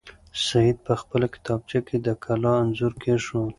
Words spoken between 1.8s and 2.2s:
کې د